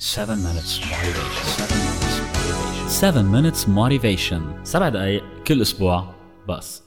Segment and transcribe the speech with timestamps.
[0.00, 1.68] 7 minutes motivation.
[2.88, 4.64] 7 minutes motivation.
[4.64, 6.14] 7 دقايق كل أسبوع
[6.48, 6.82] بس.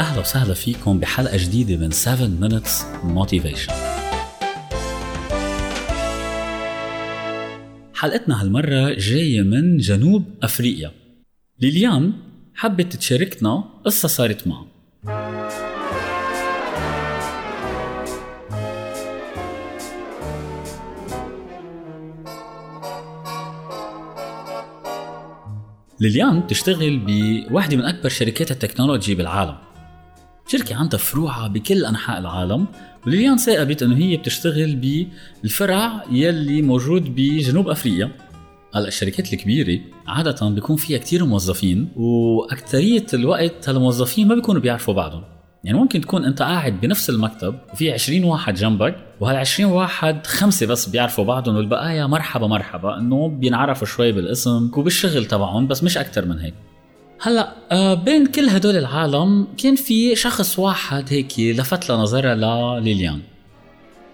[0.00, 2.70] أهلا وسهلا فيكم بحلقة جديدة من 7 minutes
[3.04, 3.72] motivation.
[7.94, 10.92] حلقتنا هالمرة جاية من جنوب أفريقيا.
[11.60, 12.12] ليليان
[12.54, 14.71] حبت تشاركنا قصة صارت معها
[26.02, 29.54] ليليان بتشتغل بواحدة من أكبر شركات التكنولوجي بالعالم.
[30.48, 32.66] شركة عندها فروعها بكل أنحاء العالم
[33.06, 34.76] وليليان ثاقبت إنه هي بتشتغل
[35.42, 38.10] بالفرع يلي موجود بجنوب أفريقيا.
[38.74, 45.24] هلا الشركات الكبيرة عادة بيكون فيها كتير موظفين وأكترية الوقت هالموظفين ما بيكونوا بيعرفوا بعضهم.
[45.64, 50.66] يعني ممكن تكون انت قاعد بنفس المكتب وفي 20 واحد جنبك وهال 20 واحد خمسة
[50.66, 56.24] بس بيعرفوا بعضهم والبقايا مرحبا مرحبا انه بينعرفوا شوي بالاسم وبالشغل تبعهم بس مش أكثر
[56.24, 56.54] من هيك.
[57.20, 63.20] هلأ آه، بين كل هدول العالم كان في شخص واحد هيك لفت لنظرها لليليان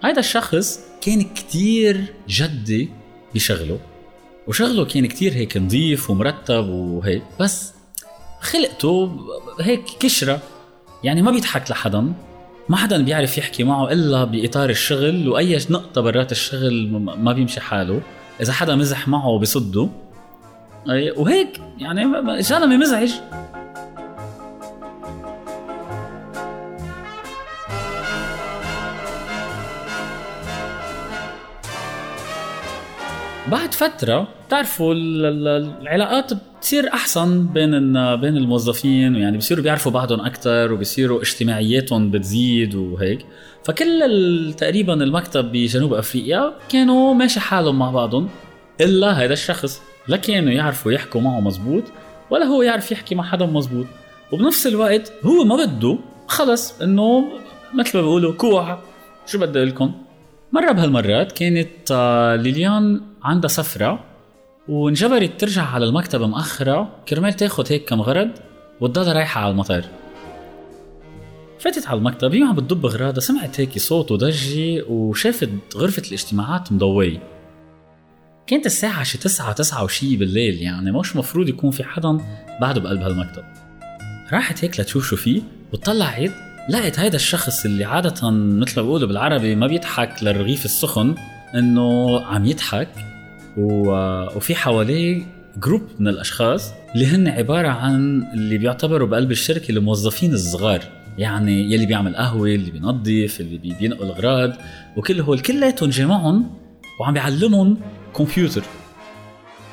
[0.05, 2.89] هيدا الشخص كان كتير جدي
[3.35, 3.79] بشغله
[4.47, 7.73] وشغله كان كتير هيك نظيف ومرتب وهيك بس
[8.41, 9.17] خلقته
[9.61, 10.41] هيك كشرة.
[11.05, 12.13] يعني ما بيضحك لحدا
[12.69, 18.01] ما حدا بيعرف يحكي معه إلا بإطار الشغل وأي نقطة برات الشغل ما بيمشي حاله.
[18.41, 19.89] إذا حدا مزح معه بصده
[21.17, 22.03] وهيك يعني
[22.43, 23.13] زلمه مزعج
[33.51, 37.71] بعد فترة بتعرفوا العلاقات بتصير أحسن بين
[38.17, 43.27] بين الموظفين ويعني بصيروا بيعرفوا بعضهم أكثر وبصيروا اجتماعياتهم بتزيد وهيك.
[43.65, 48.29] فكل تقريبا المكتب بجنوب أفريقيا كانوا ماشي حالهم مع بعضهم
[48.81, 49.83] إلا هذا الشخص.
[50.09, 51.85] لا كانوا يعرفوا يحكوا معه مزبوط
[52.31, 53.87] ولا هو يعرف يحكي مع حدا مزبوط.
[54.33, 57.25] وبنفس الوقت هو ما بده خلص إنه
[57.75, 58.79] مثل ما بيقولوا كوع.
[59.27, 59.93] شو بدي لكم؟
[60.53, 64.05] مرة بهالمرات كانت آه، ليليان عندها سفرة
[64.69, 68.31] وانجبرت ترجع على المكتب مأخرة كرمال تاخد هيك كم غرض
[68.81, 69.85] وتضل رايحة على المطار.
[71.59, 77.23] فتت على المكتب هي عم بتضب غراضها سمعت هيك صوت وضجة وشافت غرفة الاجتماعات مضوية.
[78.47, 82.19] كانت الساعة شي تسعة تسعة وشي بالليل يعني مش مفروض يكون في حدا
[82.61, 83.45] بعده بقلب هالمكتب.
[84.33, 85.43] راحت هيك لتشوف شو فيه
[85.73, 86.33] وطلعت
[86.69, 91.15] لقيت هيدا الشخص اللي عادة مثل ما بيقولوا بالعربي ما بيضحك للرغيف السخن
[91.55, 92.89] إنه عم يضحك.
[93.57, 95.27] وفي حواليه
[95.57, 100.83] جروب من الأشخاص اللي هن عبارة عن اللي بيعتبروا بقلب الشركة الموظفين الصغار.
[101.19, 104.53] يعني يلي بيعمل قهوة اللي بينظف اللي بينقل أغراض.
[104.97, 106.51] وكل هول كلياتهم جمعهم
[107.01, 107.79] وعم بيعلمهم
[108.17, 108.63] كمبيوتر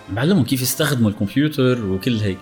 [0.09, 2.37] عم بيعلمهم كيف يستخدموا الكمبيوتر وكل هيك.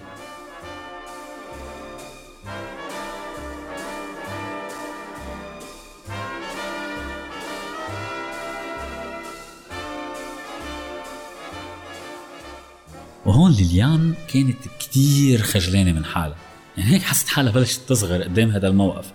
[13.34, 16.38] وهون ليليان كانت كتير خجلانة من حالها.
[16.78, 19.14] يعني هيك حست حالها بلشت تصغر قدام هذا الموقف.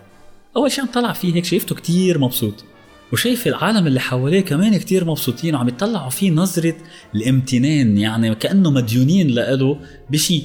[0.57, 2.65] أول شيء عم طلع فيه هيك شايفته كتير مبسوط.
[3.13, 6.75] وشايف العالم اللي حواليه كمان كتير مبسوطين وعم يطلعوا فيه نظرة
[7.15, 9.81] الامتنان يعني كأنه مديونين لإله
[10.11, 10.43] بشي.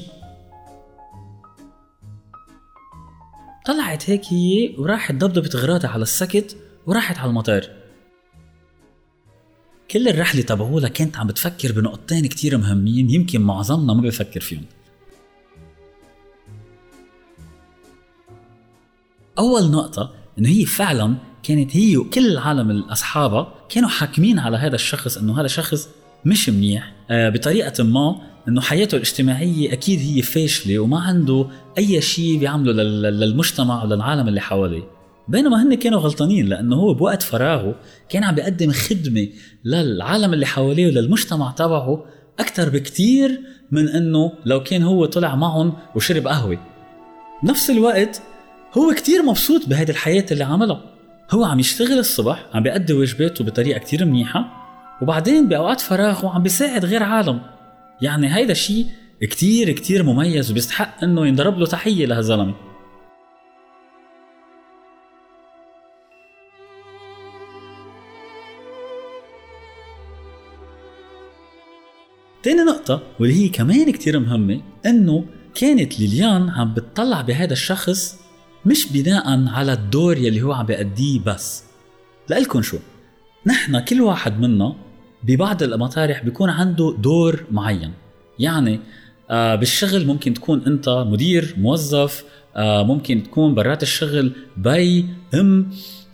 [3.65, 7.82] طلعت هيك هي وراحت ضبضبت غراضها على السكت وراحت على المطار.
[9.93, 14.65] كل الرحلة تبعولها كانت عم بتفكر بنقطتين كتير مهمين يمكن معظمنا ما بيفكر فيهم.
[19.39, 25.17] أول نقطة إنه هي فعلا كانت هي وكل العالم أصحابها كانوا حاكمين على هذا الشخص
[25.17, 25.89] إنه هذا شخص
[26.25, 26.93] مش منيح.
[27.09, 32.71] آه بطريقة ما إنه حياته الاجتماعية أكيد هي فاشلة وما عنده أي شيء بيعمله
[33.11, 34.92] للمجتمع وللعالم اللي حواليه.
[35.27, 37.75] بينما هن كانوا غلطانين لأنه هو بوقت فراغه
[38.09, 39.27] كان عم بيقدم خدمة
[39.65, 42.05] للعالم اللي حواليه وللمجتمع تبعه
[42.39, 46.57] أكثر بكتير من إنه لو كان هو طلع معهم وشرب قهوة.
[47.43, 48.21] بنفس الوقت
[48.77, 50.81] هو كتير مبسوط بهيدي الحياة اللي عملها.
[51.31, 54.63] هو عم يشتغل الصبح عم بيأدي واجباته بطريقة كتير منيحة
[55.01, 57.41] وبعدين بأوقات فراغه عم بيساعد غير عالم.
[58.01, 58.85] يعني هيدا شيء
[59.21, 62.72] كتير كتير مميز وبيستحق إنه ينضرب له تحية لهالزلمة.
[72.43, 75.25] تاني نقطة واللي هي كمان كتير مهمة إنه
[75.55, 78.19] كانت ليليان عم بتطلع بهذا الشخص
[78.65, 81.63] مش بناء على الدور يلي هو عم بيأديه بس.
[82.29, 82.77] لقلكن شو؟
[83.45, 84.75] نحن كل واحد منا
[85.23, 87.91] ببعض المطارح بيكون عنده دور معين.
[88.39, 88.79] يعني
[89.29, 92.23] آه بالشغل ممكن تكون أنت مدير موظف
[92.55, 95.71] آه ممكن تكون برات الشغل بي أم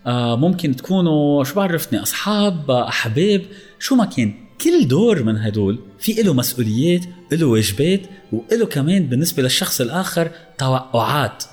[0.07, 3.41] آه ممكن تكونوا شو بعرفني أصحاب أحباب
[3.79, 4.33] شو ما كان.
[4.61, 8.01] كل دور من هدول في له مسؤوليات له واجبات
[8.31, 11.43] وله كمان بالنسبة للشخص الآخر توقعات.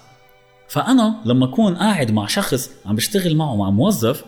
[0.69, 4.25] فأنا لما أكون قاعد مع شخص عم بشتغل معه مع موظف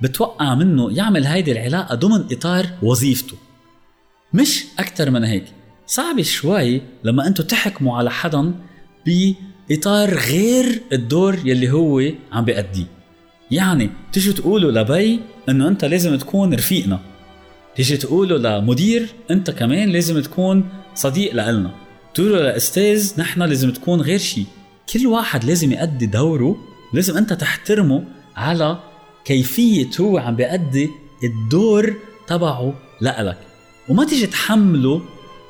[0.00, 3.36] بتوقع منه يعمل هيدي العلاقة ضمن إطار وظيفته.
[4.34, 5.44] مش أكتر من هيك.
[5.86, 8.54] صعب شوي لما أنتوا تحكموا على حدا
[9.06, 12.02] بإطار غير الدور يلي هو
[12.32, 12.86] عم بيأديه.
[13.50, 17.00] يعني تيجوا تقولوا لبي إنه أنت لازم تكون رفيقنا.
[17.76, 21.70] تيجي تقولوا لمدير أنت كمان لازم تكون صديق لنا
[22.14, 24.46] تقولوا لأستاذ نحن لازم تكون غير شيء
[24.92, 26.56] كل واحد لازم يأدي دوره
[26.92, 28.04] لازم أنت تحترمه
[28.36, 28.78] على
[29.24, 30.90] كيفية هو عم بيأدي
[31.24, 31.94] الدور
[32.26, 33.38] تبعه لإلك.
[33.88, 35.02] وما تيجي تحمله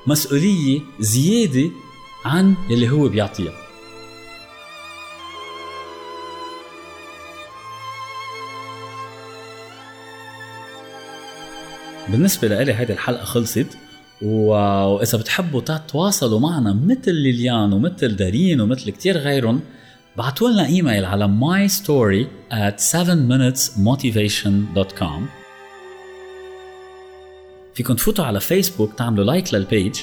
[0.06, 1.70] مسؤولية زيادة
[2.24, 3.61] عن اللي هو بيعطيها
[12.08, 13.66] بالنسبة لإلي هيدي الحلقة خلصت
[14.22, 19.60] وإذا بتحبوا تتواصلوا معنا مثل ليليان ومثل دارين ومثل كتير غيرهم
[20.16, 25.22] بعتوا لنا إيميل على my story at 7minutesmotivation.com
[27.74, 29.96] فيكم تفوتوا على فيسبوك تعملوا like لل page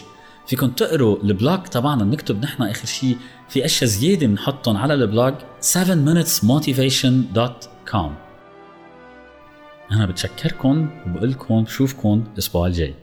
[0.47, 3.17] فيكم تقروا ال blog تبعنا بنكتب نحن آخر شيء
[3.49, 8.28] في أشياء زيادة بنحطهم على ال blog 7minutesmotivation.com
[9.91, 12.93] أنا بتشكركم وبقول لكم بشوفكم الأسبوع الجاي.